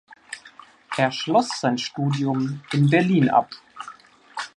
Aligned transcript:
Er 0.97 1.11
schloss 1.11 1.59
sein 1.59 1.77
Studium 1.77 2.61
in 2.73 2.89
Berlin 2.89 3.29
ab. 3.29 3.51